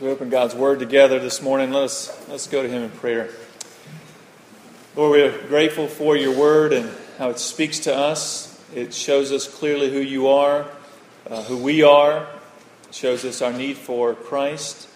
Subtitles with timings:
[0.00, 3.28] We open God's Word together this morning, let us, let's go to Him in prayer.
[4.96, 8.58] Lord, we are grateful for your Word and how it speaks to us.
[8.74, 10.66] It shows us clearly who you are,
[11.28, 12.26] uh, who we are.
[12.88, 14.88] It shows us our need for Christ,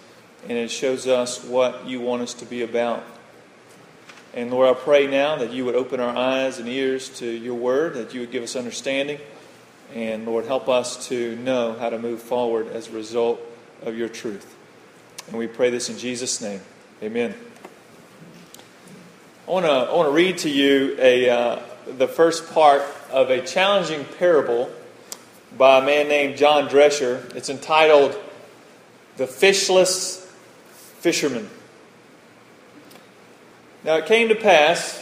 [0.49, 3.05] and it shows us what you want us to be about.
[4.33, 7.57] And Lord, I pray now that you would open our eyes and ears to your
[7.57, 9.21] Word, that you would give us understanding.
[9.95, 13.39] And Lord, help us to know how to move forward as a result
[13.83, 14.57] of your truth.
[15.29, 16.61] And we pray this in Jesus' name.
[17.03, 17.35] Amen.
[19.47, 21.63] I want to I read to you a, uh,
[21.99, 24.71] the first part of a challenging parable
[25.57, 27.35] by a man named John Drescher.
[27.35, 28.19] It's entitled
[29.17, 30.27] The Fishless
[31.01, 31.49] Fisherman.
[33.83, 35.01] Now it came to pass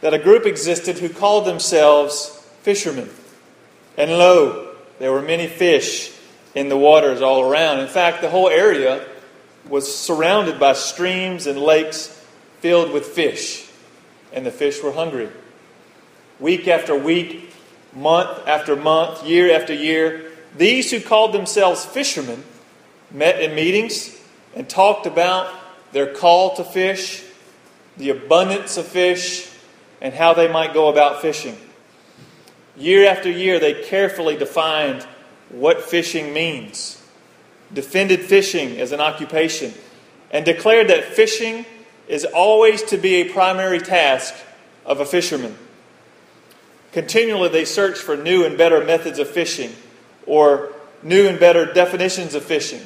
[0.00, 2.28] that a group existed who called themselves
[2.62, 3.10] fishermen.
[3.96, 6.13] And lo, there were many fish
[6.54, 7.80] in the waters all around.
[7.80, 9.04] In fact, the whole area
[9.68, 12.08] was surrounded by streams and lakes
[12.60, 13.68] filled with fish,
[14.32, 15.28] and the fish were hungry.
[16.40, 17.52] Week after week,
[17.94, 22.42] month after month, year after year, these who called themselves fishermen
[23.10, 24.16] met in meetings
[24.54, 25.52] and talked about
[25.92, 27.24] their call to fish,
[27.96, 29.50] the abundance of fish,
[30.00, 31.56] and how they might go about fishing.
[32.76, 35.06] Year after year, they carefully defined
[35.54, 37.00] what fishing means,
[37.72, 39.72] defended fishing as an occupation,
[40.30, 41.64] and declared that fishing
[42.08, 44.34] is always to be a primary task
[44.84, 45.56] of a fisherman.
[46.92, 49.72] Continually, they searched for new and better methods of fishing
[50.26, 52.80] or new and better definitions of fishing.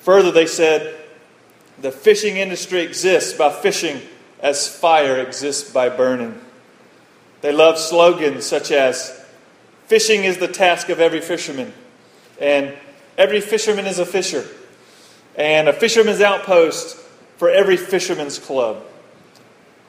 [0.00, 0.94] Further, they said
[1.80, 4.00] the fishing industry exists by fishing
[4.40, 6.38] as fire exists by burning.
[7.40, 9.23] They loved slogans such as
[9.86, 11.72] Fishing is the task of every fisherman.
[12.40, 12.74] And
[13.18, 14.46] every fisherman is a fisher.
[15.36, 16.96] And a fisherman's outpost
[17.36, 18.82] for every fisherman's club.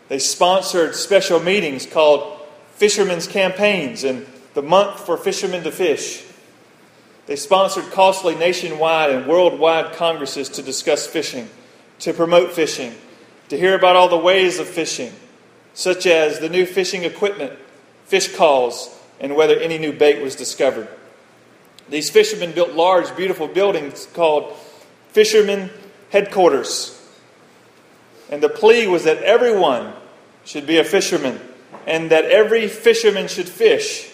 [0.07, 2.39] They sponsored special meetings called
[2.75, 6.23] Fishermen's Campaigns and the Month for Fishermen to Fish.
[7.25, 11.49] They sponsored costly nationwide and worldwide congresses to discuss fishing,
[11.99, 12.93] to promote fishing,
[13.49, 15.11] to hear about all the ways of fishing,
[15.73, 17.53] such as the new fishing equipment,
[18.05, 20.87] fish calls, and whether any new bait was discovered.
[21.89, 24.55] These fishermen built large, beautiful buildings called
[25.09, 25.69] Fishermen
[26.09, 26.91] Headquarters.
[28.29, 29.93] And the plea was that everyone
[30.43, 31.39] should be a fisherman
[31.85, 34.09] and that every fisherman should fish.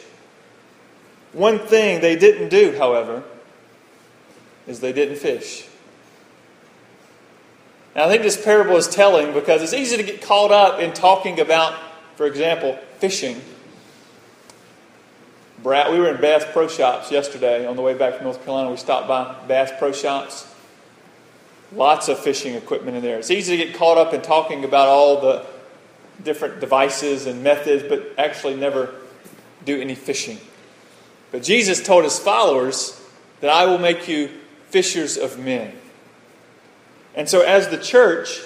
[1.33, 3.23] One thing they didn't do, however,
[4.67, 5.67] is they didn't fish.
[7.95, 10.93] Now, I think this parable is telling because it's easy to get caught up in
[10.93, 11.77] talking about,
[12.15, 13.41] for example, fishing
[15.63, 18.71] Brad, we were in Bass Pro Shops yesterday on the way back from North Carolina.
[18.71, 20.51] We stopped by Bass Pro Shops.
[21.71, 23.19] Lots of fishing equipment in there.
[23.19, 25.45] It's easy to get caught up in talking about all the
[26.23, 28.95] different devices and methods, but actually never
[29.63, 30.39] do any fishing.
[31.31, 32.99] But Jesus told his followers
[33.41, 34.31] that I will make you
[34.69, 35.75] fishers of men.
[37.13, 38.41] And so, as the church,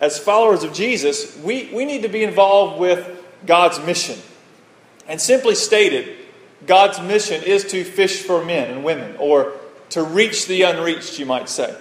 [0.00, 3.08] as followers of Jesus, we, we need to be involved with
[3.46, 4.18] God's mission.
[5.06, 6.16] And simply stated,
[6.66, 9.52] God's mission is to fish for men and women, or
[9.90, 11.76] to reach the unreached, you might say.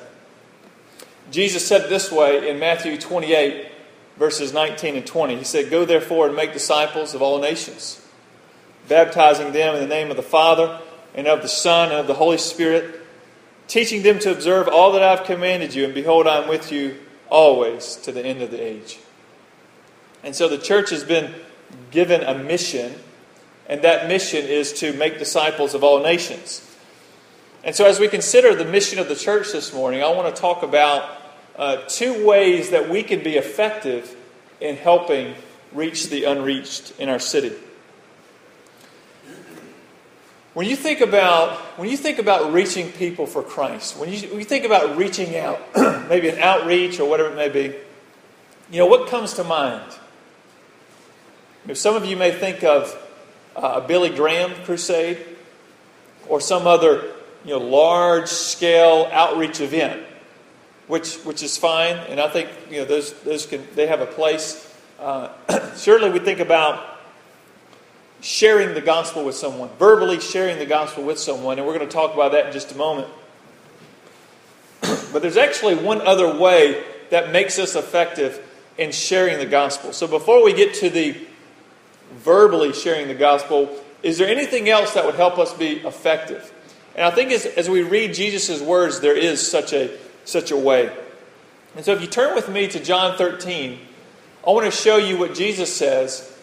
[1.32, 3.70] Jesus said this way in Matthew 28,
[4.18, 5.38] verses 19 and 20.
[5.38, 8.02] He said, Go therefore and make disciples of all nations,
[8.88, 10.80] baptizing them in the name of the Father,
[11.14, 13.02] and of the Son, and of the Holy Spirit,
[13.68, 16.96] teaching them to observe all that I've commanded you, and behold, I am with you
[17.30, 19.00] always to the end of the age.
[20.24, 21.34] And so the church has been
[21.92, 22.96] given a mission
[23.68, 26.64] and that mission is to make disciples of all nations.
[27.64, 30.42] And so, as we consider the mission of the church this morning, I want to
[30.42, 31.10] talk about
[31.58, 34.16] uh, two ways that we can be effective
[34.62, 35.36] in helping
[35.74, 37.54] reach the unreached in our city.
[40.54, 44.40] When you think about when you think about reaching people for Christ, when you, when
[44.40, 45.60] you think about reaching out,
[46.10, 47.76] maybe an outreach or whatever it may be,
[48.72, 49.84] you know what comes to mind.
[51.74, 52.98] Some of you may think of
[53.58, 55.26] uh, a Billy Graham crusade
[56.30, 57.14] or some other
[57.44, 60.04] you know, large scale outreach event,
[60.88, 61.96] which, which is fine.
[61.96, 64.64] And I think you know, those, those can, they have a place.
[65.00, 65.30] Uh,
[65.76, 66.98] certainly, we think about
[68.22, 71.94] sharing the gospel with someone, verbally sharing the gospel with someone, and we're going to
[71.94, 73.08] talk about that in just a moment.
[74.82, 78.44] but there's actually one other way that makes us effective
[78.78, 79.94] in sharing the gospel.
[79.94, 81.27] So before we get to the
[82.16, 83.70] verbally sharing the gospel,
[84.04, 86.54] is there anything else that would help us be effective?
[86.96, 89.96] And I think as, as we read Jesus' words, there is such a,
[90.26, 90.92] such a way.
[91.76, 93.80] And so if you turn with me to John 13,
[94.46, 96.34] I want to show you what Jesus says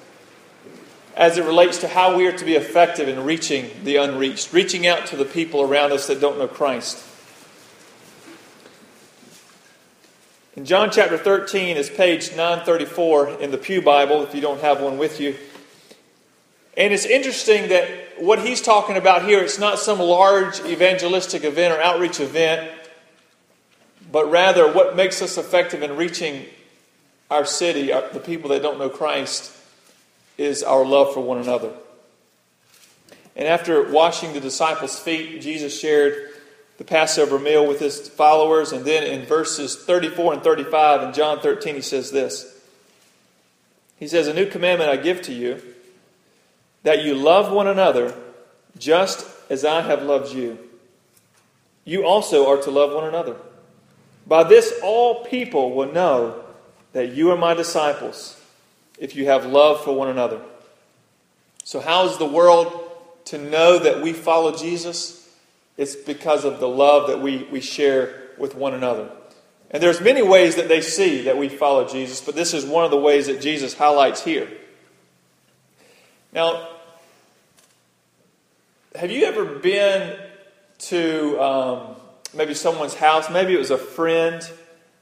[1.16, 4.86] as it relates to how we are to be effective in reaching the unreached, reaching
[4.86, 7.04] out to the people around us that don't know Christ.
[10.56, 14.80] In John chapter 13 is page 934 in the Pew Bible, if you don't have
[14.80, 15.34] one with you.
[16.76, 17.88] And it's interesting that
[18.18, 22.70] what he's talking about here, it's not some large evangelistic event or outreach event,
[24.10, 26.46] but rather what makes us effective in reaching
[27.30, 29.52] our city, our, the people that don't know Christ,
[30.36, 31.72] is our love for one another.
[33.36, 36.30] And after washing the disciples' feet, Jesus shared
[36.78, 38.72] the Passover meal with his followers.
[38.72, 42.60] And then in verses 34 and 35 in John 13, he says this
[43.98, 45.60] He says, A new commandment I give to you,
[46.84, 48.14] that you love one another
[48.78, 50.58] just as I have loved you.
[51.84, 53.36] You also are to love one another.
[54.26, 56.44] By this, all people will know
[56.92, 58.40] that you are my disciples
[58.98, 60.40] if you have love for one another.
[61.64, 62.90] So, how is the world
[63.26, 65.20] to know that we follow Jesus?
[65.76, 69.10] It's because of the love that we, we share with one another.
[69.70, 72.84] And there's many ways that they see that we follow Jesus, but this is one
[72.84, 74.48] of the ways that Jesus highlights here.
[76.32, 76.68] Now,
[78.94, 80.16] have you ever been
[80.78, 81.96] to um,
[82.32, 83.28] maybe someone's house?
[83.28, 84.48] Maybe it was a friend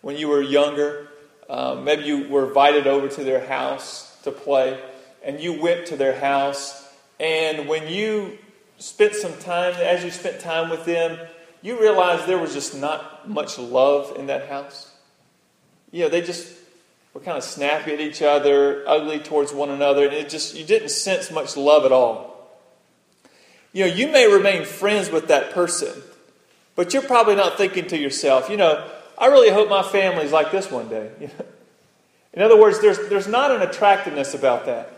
[0.00, 1.08] when you were younger.
[1.50, 4.80] Um, maybe you were invited over to their house to play,
[5.22, 6.88] and you went to their house.
[7.20, 8.38] And when you
[8.78, 11.18] spent some time, as you spent time with them,
[11.60, 14.90] you realized there was just not much love in that house.
[15.90, 16.50] You know, they just
[17.12, 20.64] were kind of snappy at each other, ugly towards one another, and it just you
[20.64, 22.31] didn't sense much love at all.
[23.72, 25.90] You know, you may remain friends with that person,
[26.76, 30.50] but you're probably not thinking to yourself, you know, I really hope my family's like
[30.50, 31.10] this one day.
[32.34, 34.90] In other words, there's, there's not an attractiveness about that.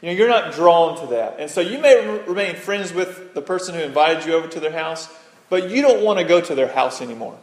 [0.00, 1.36] You know, you're not drawn to that.
[1.38, 4.72] And so you may remain friends with the person who invited you over to their
[4.72, 5.08] house,
[5.48, 7.38] but you don't want to go to their house anymore.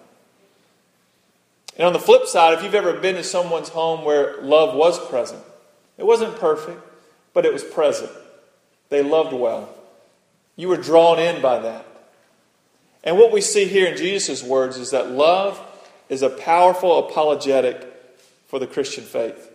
[1.75, 5.04] And on the flip side, if you've ever been to someone's home where love was
[5.10, 5.42] present,
[5.98, 6.80] it wasn't perfect,
[7.34, 8.12] but it was present.
[8.89, 9.69] They loved well.
[10.56, 11.86] You were drawn in by that.
[13.03, 15.59] And what we see here in Jesus' words is that love
[16.09, 17.88] is a powerful apologetic
[18.48, 19.50] for the Christian faith.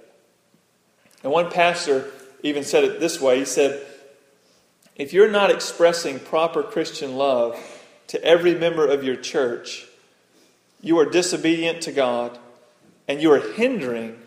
[1.22, 2.10] And one pastor
[2.42, 3.84] even said it this way he said,
[4.96, 7.58] If you're not expressing proper Christian love
[8.08, 9.86] to every member of your church,
[10.80, 12.38] you are disobedient to God
[13.08, 14.18] and you are hindering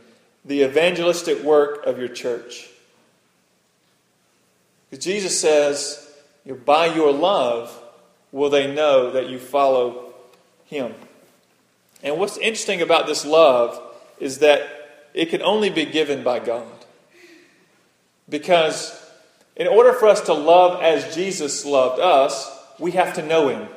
[0.46, 2.70] the evangelistic work of your church.
[4.90, 6.09] Because Jesus says,
[6.66, 7.78] by your love
[8.32, 10.14] will they know that you follow
[10.66, 10.94] him.
[12.04, 13.82] And what's interesting about this love
[14.20, 14.62] is that
[15.14, 16.66] it can only be given by God.
[18.30, 18.96] Because
[19.56, 23.68] in order for us to love as Jesus loved us, we have to know Him.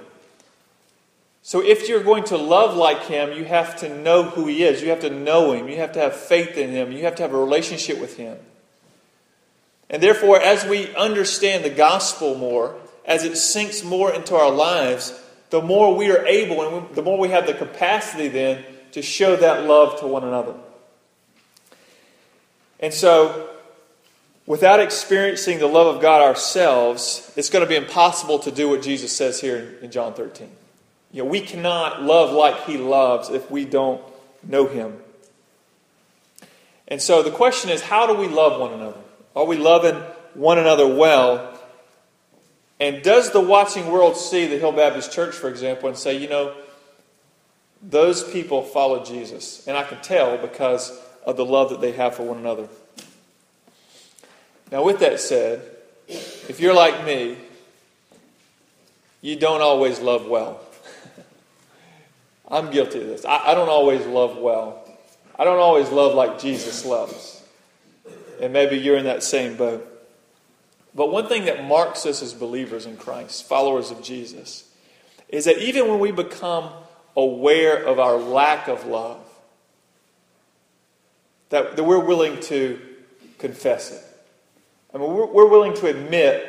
[1.42, 4.82] So if you're going to love like Him, you have to know who He is.
[4.82, 5.68] You have to know Him.
[5.68, 6.92] You have to have faith in Him.
[6.92, 8.38] You have to have a relationship with Him.
[9.92, 12.74] And therefore, as we understand the gospel more,
[13.04, 17.18] as it sinks more into our lives, the more we are able and the more
[17.18, 20.54] we have the capacity then to show that love to one another.
[22.80, 23.50] And so,
[24.46, 28.82] without experiencing the love of God ourselves, it's going to be impossible to do what
[28.82, 30.50] Jesus says here in John 13.
[31.12, 34.00] You know, we cannot love like he loves if we don't
[34.42, 34.96] know him.
[36.88, 38.98] And so the question is how do we love one another?
[39.34, 39.96] Are we loving
[40.34, 41.58] one another well?
[42.80, 46.28] And does the watching world see the Hill Baptist Church, for example, and say, you
[46.28, 46.54] know,
[47.82, 49.66] those people follow Jesus?
[49.68, 52.68] And I can tell because of the love that they have for one another.
[54.70, 55.62] Now, with that said,
[56.08, 57.36] if you're like me,
[59.20, 60.60] you don't always love well.
[62.48, 63.24] I'm guilty of this.
[63.24, 64.84] I, I, don't always love well.
[65.38, 67.41] I don't always love like Jesus loves.
[68.42, 69.88] And maybe you're in that same boat.
[70.94, 74.68] But one thing that marks us as believers in Christ, followers of Jesus,
[75.28, 76.70] is that even when we become
[77.16, 79.20] aware of our lack of love,
[81.48, 82.80] that, that we're willing to
[83.38, 84.02] confess it.
[84.94, 86.48] I mean, we're, we're willing to admit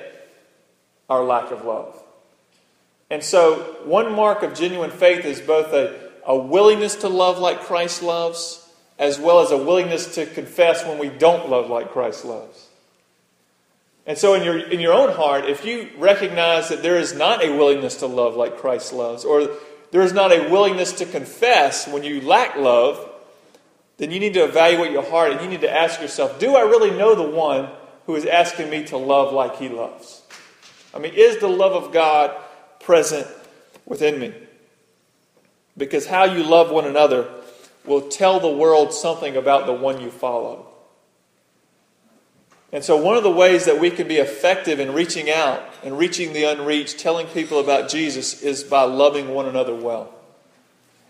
[1.09, 2.01] our lack of love.
[3.09, 7.61] And so, one mark of genuine faith is both a, a willingness to love like
[7.61, 8.62] Christ loves,
[8.99, 12.67] as well as a willingness to confess when we don't love like Christ loves.
[14.05, 17.43] And so, in your, in your own heart, if you recognize that there is not
[17.43, 19.49] a willingness to love like Christ loves, or
[19.91, 23.09] there is not a willingness to confess when you lack love,
[23.97, 26.61] then you need to evaluate your heart and you need to ask yourself do I
[26.61, 27.69] really know the one
[28.05, 30.21] who is asking me to love like he loves?
[30.93, 32.35] I mean, is the love of God
[32.79, 33.27] present
[33.85, 34.33] within me?
[35.77, 37.29] Because how you love one another
[37.85, 40.67] will tell the world something about the one you follow.
[42.71, 45.97] And so, one of the ways that we can be effective in reaching out and
[45.97, 50.11] reaching the unreached, telling people about Jesus, is by loving one another well.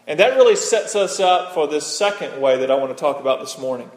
[0.06, 3.22] And that really sets us up for this second way that I want to talk
[3.22, 3.90] about this morning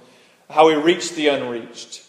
[0.49, 2.04] how we reach the unreached.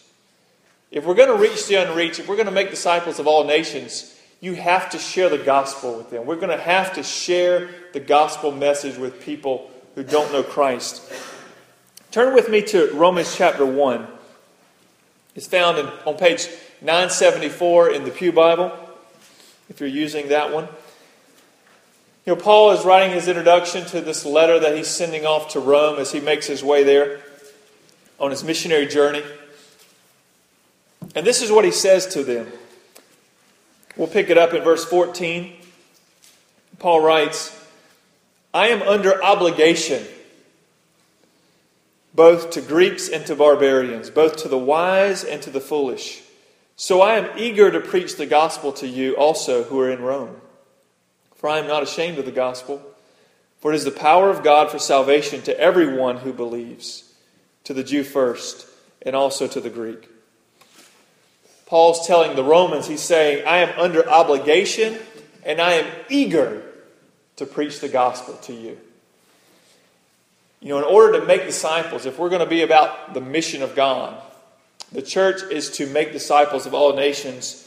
[0.90, 3.44] If we're going to reach the unreached, if we're going to make disciples of all
[3.44, 6.24] nations, you have to share the gospel with them.
[6.24, 11.02] We're going to have to share the gospel message with people who don't know Christ.
[12.12, 14.06] Turn with me to Romans chapter 1.
[15.34, 16.46] It's found in, on page
[16.80, 18.70] 974 in the Pew Bible,
[19.68, 20.68] if you're using that one.
[22.24, 25.58] You know, Paul is writing his introduction to this letter that he's sending off to
[25.58, 27.18] Rome as he makes his way there
[28.20, 29.24] on his missionary journey.
[31.16, 32.46] And this is what he says to them.
[33.96, 35.56] We'll pick it up in verse 14.
[36.78, 37.57] Paul writes,
[38.52, 40.04] I am under obligation
[42.14, 46.20] both to Greeks and to barbarians, both to the wise and to the foolish.
[46.74, 50.40] So I am eager to preach the gospel to you also who are in Rome.
[51.36, 52.82] For I am not ashamed of the gospel,
[53.60, 57.12] for it is the power of God for salvation to everyone who believes,
[57.62, 58.66] to the Jew first,
[59.02, 60.08] and also to the Greek.
[61.66, 64.98] Paul's telling the Romans, he's saying, I am under obligation
[65.44, 66.64] and I am eager
[67.38, 68.78] to preach the gospel to you.
[70.60, 73.62] You know, in order to make disciples, if we're going to be about the mission
[73.62, 74.20] of God,
[74.90, 77.64] the church is to make disciples of all nations.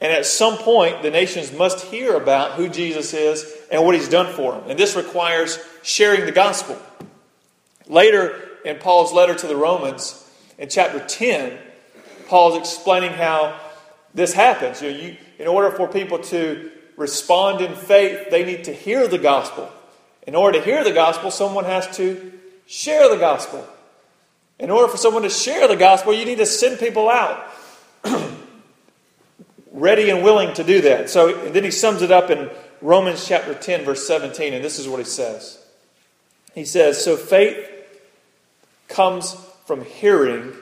[0.00, 4.08] And at some point, the nations must hear about who Jesus is and what he's
[4.08, 4.68] done for them.
[4.68, 6.78] And this requires sharing the gospel.
[7.86, 10.20] Later in Paul's letter to the Romans,
[10.58, 11.58] in chapter 10,
[12.28, 13.58] Paul's explaining how
[14.12, 14.82] this happens.
[14.82, 19.08] You know, you, in order for people to respond in faith, they need to hear
[19.08, 19.70] the gospel.
[20.26, 22.32] In order to hear the gospel, someone has to
[22.66, 23.66] share the gospel.
[24.58, 27.44] In order for someone to share the gospel, you need to send people out
[29.72, 31.10] ready and willing to do that.
[31.10, 34.88] So then he sums it up in Romans chapter 10, verse 17, and this is
[34.88, 35.58] what he says.
[36.54, 37.68] He says, So faith
[38.88, 39.34] comes
[39.66, 40.52] from hearing,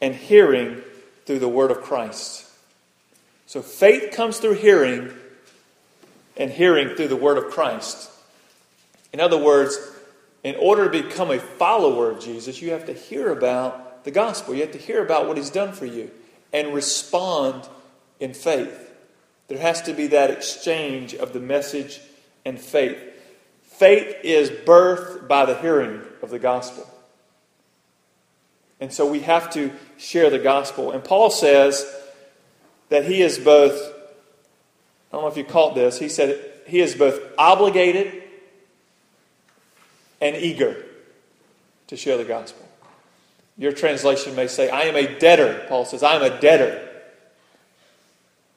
[0.00, 0.82] and hearing
[1.26, 2.41] through the word of Christ.
[3.52, 5.10] So faith comes through hearing,
[6.38, 8.10] and hearing through the word of Christ.
[9.12, 9.78] In other words,
[10.42, 14.54] in order to become a follower of Jesus, you have to hear about the gospel.
[14.54, 16.10] You have to hear about what he's done for you
[16.54, 17.68] and respond
[18.20, 18.90] in faith.
[19.48, 22.00] There has to be that exchange of the message
[22.46, 22.96] and faith.
[23.64, 26.88] Faith is birthed by the hearing of the gospel.
[28.80, 30.90] And so we have to share the gospel.
[30.92, 31.84] And Paul says
[32.92, 36.94] that he is both, I don't know if you caught this, he said he is
[36.94, 38.22] both obligated
[40.20, 40.84] and eager
[41.86, 42.68] to share the gospel.
[43.56, 45.64] Your translation may say, I am a debtor.
[45.70, 46.86] Paul says, I am a debtor.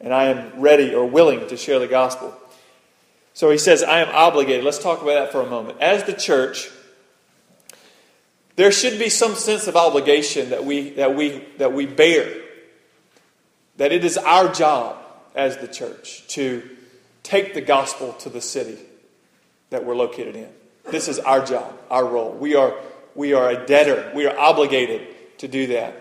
[0.01, 2.37] And I am ready or willing to share the gospel.
[3.33, 4.65] So he says, I am obligated.
[4.65, 5.79] Let's talk about that for a moment.
[5.79, 6.69] As the church,
[8.57, 12.44] there should be some sense of obligation that we, that we, that we bear.
[13.77, 14.97] That it is our job
[15.35, 16.67] as the church to
[17.23, 18.77] take the gospel to the city
[19.69, 20.49] that we're located in.
[20.89, 22.31] This is our job, our role.
[22.31, 22.75] We are,
[23.15, 24.11] we are a debtor.
[24.15, 25.95] We are obligated to do that.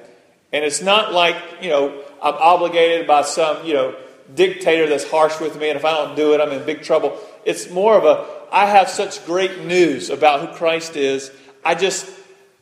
[0.52, 3.96] And it's not like, you know, I'm obligated by some, you know,
[4.32, 7.18] dictator that's harsh with me, and if I don't do it, I'm in big trouble.
[7.44, 11.30] It's more of a, I have such great news about who Christ is.
[11.64, 12.08] I just,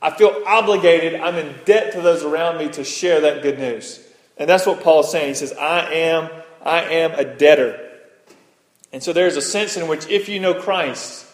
[0.01, 1.21] I feel obligated.
[1.21, 4.02] I'm in debt to those around me to share that good news.
[4.37, 5.29] And that's what Paul's saying.
[5.29, 6.31] He says, I am,
[6.65, 7.79] I am a debtor.
[8.93, 11.27] And so there's a sense in which if you know Christ,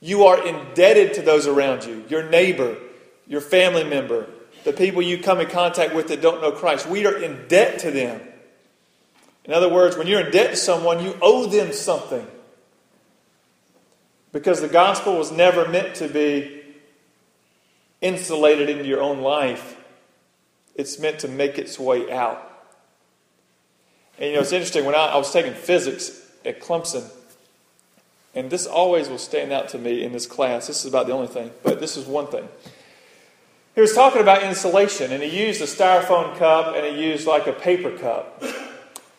[0.00, 2.76] you are indebted to those around you, your neighbor,
[3.26, 4.26] your family member,
[4.64, 6.88] the people you come in contact with that don't know Christ.
[6.88, 8.20] We are in debt to them.
[9.44, 12.26] In other words, when you're in debt to someone, you owe them something.
[14.32, 16.62] Because the gospel was never meant to be
[18.00, 19.75] insulated into your own life,
[20.76, 22.42] it's meant to make its way out.
[24.18, 27.10] And you know, it's interesting, when I, I was taking physics at Clemson,
[28.34, 30.66] and this always will stand out to me in this class.
[30.66, 32.46] This is about the only thing, but this is one thing.
[33.74, 37.46] he was talking about insulation, and he used a styrofoam cup and he used like
[37.46, 38.42] a paper cup.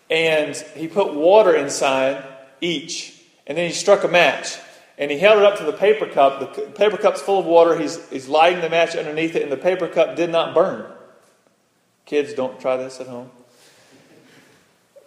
[0.10, 2.24] And he put water inside
[2.62, 4.58] each, and then he struck a match.
[5.00, 6.40] And he held it up to the paper cup.
[6.40, 7.78] The paper cup's full of water.
[7.78, 10.92] He's, he's lighting the match underneath it, and the paper cup did not burn.
[12.08, 13.30] Kids, don't try this at home.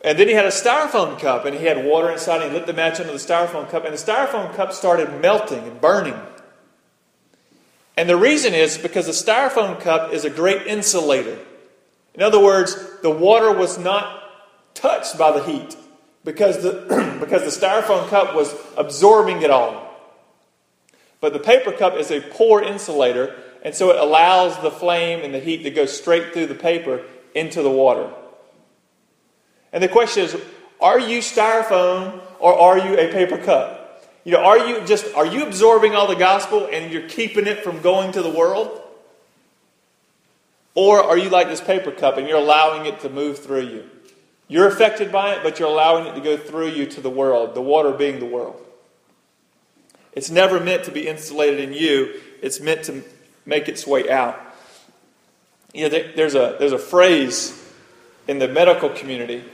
[0.04, 2.66] And then he had a styrofoam cup, and he had water inside, and he lit
[2.66, 6.19] the match under the styrofoam cup, and the styrofoam cup started melting and burning.
[7.97, 11.38] And the reason is because the styrofoam cup is a great insulator.
[12.14, 14.23] In other words, the water was not
[14.75, 15.76] touched by the heat
[16.25, 19.87] because the, because the styrofoam cup was absorbing it all.
[21.21, 25.35] But the paper cup is a poor insulator, and so it allows the flame and
[25.35, 27.02] the heat to go straight through the paper
[27.35, 28.11] into the water.
[29.73, 30.37] And the question is
[30.81, 33.76] are you styrofoam or are you a paper cup?
[34.25, 37.62] You know, are you just are you absorbing all the gospel and you're keeping it
[37.62, 38.81] from going to the world?
[40.75, 43.90] Or are you like this paper cup and you're allowing it to move through you?
[44.49, 47.55] You're affected by it, but you're allowing it to go through you to the world,
[47.55, 48.61] the water being the world.
[50.12, 53.05] It's never meant to be insulated in you, it's meant to
[53.50, 54.40] make its way out.
[55.75, 57.52] You know, there's a, there's a phrase
[58.26, 59.45] in the medical community,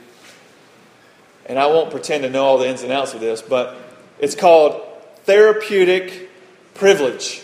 [1.46, 3.76] and I won't pretend to know all the ins and outs of this, but
[4.20, 4.82] it's called
[5.24, 6.30] therapeutic
[6.74, 7.42] privilege.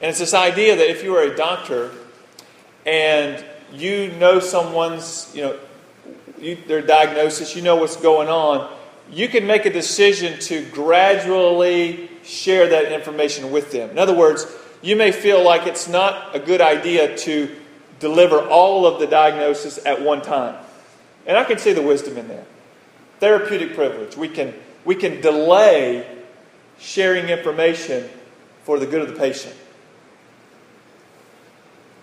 [0.00, 1.92] And it's this idea that if you are a doctor
[2.84, 5.58] and you know someone's, you know,
[6.40, 8.68] you, their diagnosis, you know what's going on,
[9.10, 13.90] you can make a decision to gradually share that information with them.
[13.90, 14.46] In other words,
[14.82, 17.54] you may feel like it's not a good idea to
[17.98, 20.56] deliver all of the diagnosis at one time.
[21.26, 22.46] And I can see the wisdom in that.
[23.20, 24.16] Therapeutic privilege.
[24.16, 26.06] We can we can delay
[26.78, 28.08] sharing information
[28.64, 29.54] for the good of the patient.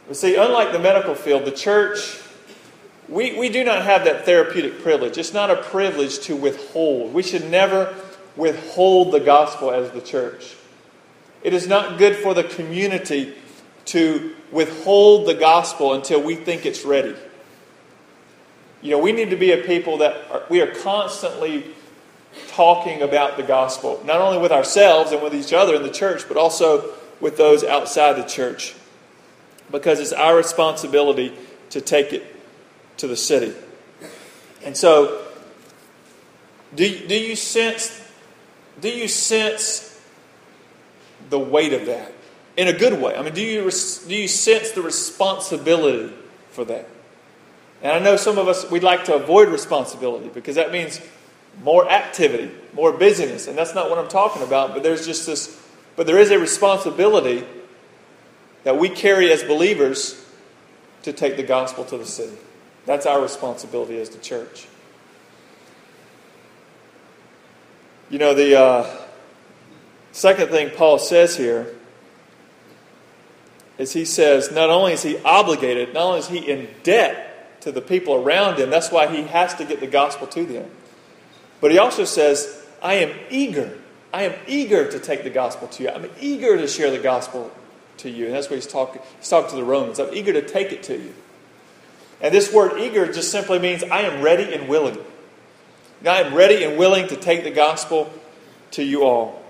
[0.08, 2.22] But see, unlike the medical field, the church,
[3.10, 5.18] we, we do not have that therapeutic privilege.
[5.18, 7.14] It's not a privilege to withhold.
[7.14, 7.94] We should never
[8.36, 10.57] withhold the gospel as the church.
[11.44, 13.34] It is not good for the community
[13.86, 17.16] to withhold the gospel until we think it's ready.
[18.82, 21.66] You know, we need to be a people that are, we are constantly
[22.50, 26.28] talking about the gospel, not only with ourselves and with each other in the church,
[26.28, 28.76] but also with those outside the church.
[29.72, 31.34] Because it's our responsibility
[31.72, 32.24] to take it
[32.98, 33.54] to the city.
[34.64, 35.26] And so,
[36.76, 38.04] do, do you sense
[38.80, 39.87] do you sense
[41.30, 42.14] the weight of that
[42.56, 43.16] in a good way?
[43.16, 46.14] I mean, do you do you sense the responsibility
[46.52, 46.88] for that?
[47.82, 51.00] And I know some of us we'd like to avoid responsibility because that means
[51.64, 53.48] more activity, more busyness.
[53.48, 55.60] And that's not what I'm talking about, but there's just this,
[55.96, 57.46] but there is a responsibility
[58.64, 60.24] that we carry as believers
[61.04, 62.38] to take the gospel to the city.
[62.86, 64.68] That's our responsibility as the church.
[68.10, 68.98] You know, the uh,
[70.18, 71.76] second thing Paul says here
[73.78, 77.72] is he says not only is he obligated, not only is he in debt to
[77.72, 80.72] the people around him, that's why he has to get the gospel to them.
[81.62, 83.78] But he also says, I am eager.
[84.12, 85.90] I am eager to take the gospel to you.
[85.90, 87.52] I'm eager to share the gospel
[87.98, 88.26] to you.
[88.26, 89.02] And that's what he's talking.
[89.20, 90.00] He's talking to the Romans.
[90.00, 91.14] I'm eager to take it to you.
[92.22, 94.98] And this word eager just simply means I am ready and willing.
[96.04, 98.12] I am ready and willing to take the gospel
[98.72, 99.44] to you all.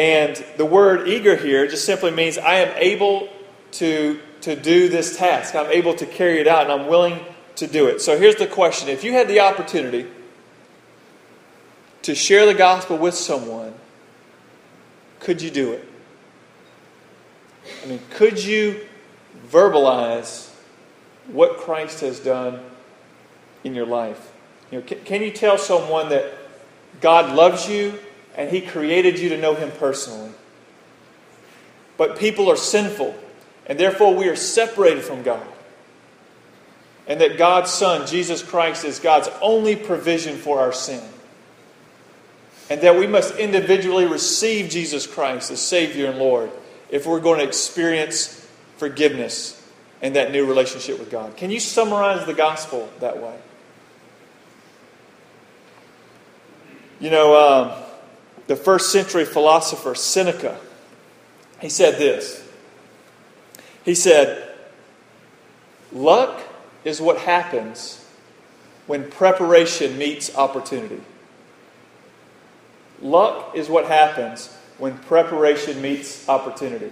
[0.00, 3.28] And the word eager here just simply means I am able
[3.72, 5.54] to, to do this task.
[5.54, 7.20] I'm able to carry it out, and I'm willing
[7.56, 8.00] to do it.
[8.00, 10.10] So here's the question if you had the opportunity
[12.00, 13.74] to share the gospel with someone,
[15.18, 15.86] could you do it?
[17.84, 18.80] I mean, could you
[19.48, 20.48] verbalize
[21.26, 22.64] what Christ has done
[23.64, 24.32] in your life?
[24.70, 26.32] You know, can, can you tell someone that
[27.02, 27.98] God loves you
[28.36, 30.30] and He created you to know Him personally?
[31.96, 33.14] But people are sinful,
[33.66, 35.46] and therefore we are separated from God
[37.10, 41.02] and that God's Son, Jesus Christ, is God's only provision for our sin.
[42.70, 46.52] And that we must individually receive Jesus Christ as Savior and Lord
[46.88, 49.60] if we're going to experience forgiveness
[50.00, 51.36] and that new relationship with God.
[51.36, 53.36] Can you summarize the gospel that way?
[57.00, 57.72] You know, um,
[58.50, 60.58] the first century philosopher Seneca,
[61.60, 62.44] he said this.
[63.84, 64.56] He said,
[65.92, 66.42] Luck
[66.82, 68.04] is what happens
[68.88, 71.00] when preparation meets opportunity.
[73.00, 76.90] Luck is what happens when preparation meets opportunity.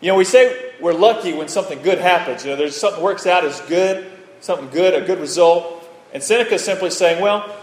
[0.00, 2.42] You know, we say we're lucky when something good happens.
[2.42, 5.86] You know, there's something works out as good, something good, a good result.
[6.14, 7.54] And Seneca is simply saying, well,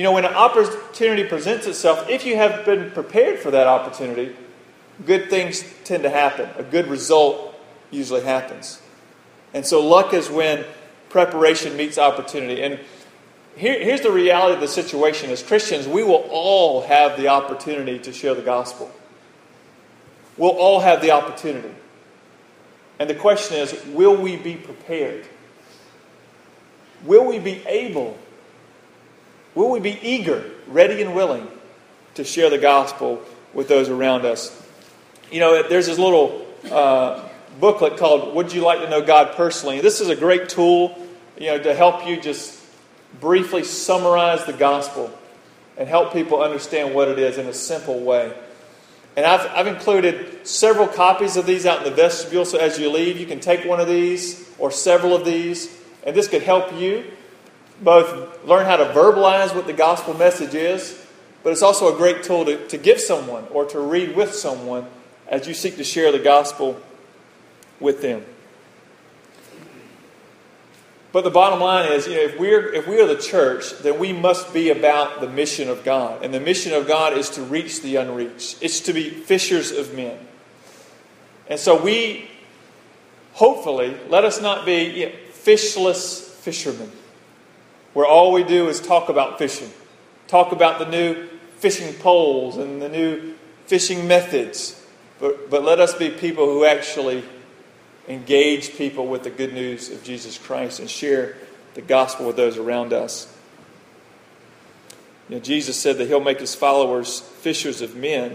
[0.00, 4.34] you know, when an opportunity presents itself, if you have been prepared for that opportunity,
[5.04, 6.48] good things tend to happen.
[6.56, 7.54] A good result
[7.90, 8.80] usually happens.
[9.52, 10.64] And so luck is when
[11.10, 12.62] preparation meets opportunity.
[12.62, 12.80] And
[13.54, 17.98] here, here's the reality of the situation as Christians, we will all have the opportunity
[17.98, 18.90] to share the gospel.
[20.38, 21.74] We'll all have the opportunity.
[22.98, 25.26] And the question is will we be prepared?
[27.04, 28.18] Will we be able?
[29.54, 31.48] Will we be eager, ready, and willing
[32.14, 34.56] to share the gospel with those around us?
[35.32, 39.80] You know, there's this little uh, booklet called Would You Like to Know God Personally?
[39.80, 40.96] This is a great tool,
[41.36, 42.60] you know, to help you just
[43.20, 45.10] briefly summarize the gospel
[45.76, 48.32] and help people understand what it is in a simple way.
[49.16, 52.90] And I've, I've included several copies of these out in the vestibule, so as you
[52.90, 56.72] leave, you can take one of these or several of these, and this could help
[56.74, 57.04] you
[57.80, 61.06] both learn how to verbalize what the gospel message is,
[61.42, 64.86] but it's also a great tool to, to give someone or to read with someone
[65.28, 66.80] as you seek to share the gospel
[67.78, 68.24] with them.
[71.12, 73.98] But the bottom line is, you know, if we're if we are the church, then
[73.98, 76.24] we must be about the mission of God.
[76.24, 78.58] And the mission of God is to reach the unreached.
[78.60, 80.18] It's to be fishers of men.
[81.48, 82.30] And so we
[83.32, 86.92] hopefully let us not be you know, fishless fishermen,
[88.00, 89.70] where all we do is talk about fishing,
[90.26, 91.26] talk about the new
[91.58, 93.34] fishing poles and the new
[93.66, 94.82] fishing methods.
[95.18, 97.22] But, but let us be people who actually
[98.08, 101.36] engage people with the good news of Jesus Christ and share
[101.74, 103.30] the gospel with those around us.
[105.28, 108.34] You know, Jesus said that he'll make his followers fishers of men.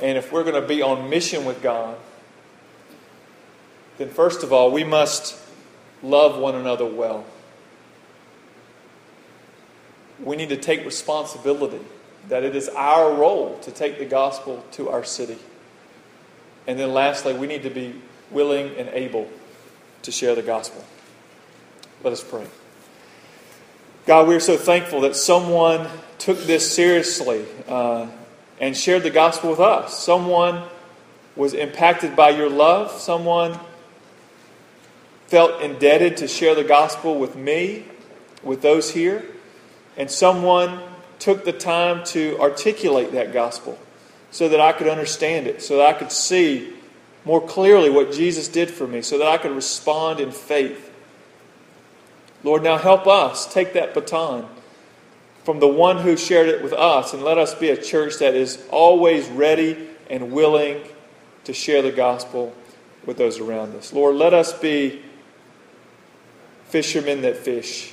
[0.00, 1.98] And if we're going to be on mission with God,
[3.96, 5.36] then first of all, we must
[6.04, 7.24] love one another well.
[10.22, 11.80] We need to take responsibility
[12.28, 15.38] that it is our role to take the gospel to our city.
[16.66, 17.94] And then lastly, we need to be
[18.30, 19.28] willing, and able
[20.02, 20.84] to share the gospel.
[22.02, 22.46] Let us pray.
[24.06, 28.06] God, we're so thankful that someone took this seriously uh,
[28.60, 30.02] and shared the gospel with us.
[30.02, 30.62] Someone
[31.36, 32.92] was impacted by your love.
[32.92, 33.58] Someone
[35.26, 37.84] felt indebted to share the gospel with me,
[38.42, 39.24] with those here.
[39.98, 40.80] And someone
[41.18, 43.78] took the time to articulate that gospel
[44.30, 46.72] so that I could understand it, so that I could see
[47.24, 50.90] more clearly what Jesus did for me so that I could respond in faith.
[52.42, 54.48] Lord, now help us take that baton
[55.44, 58.34] from the one who shared it with us and let us be a church that
[58.34, 60.82] is always ready and willing
[61.44, 62.54] to share the gospel
[63.04, 63.92] with those around us.
[63.92, 65.02] Lord, let us be
[66.68, 67.92] fishermen that fish.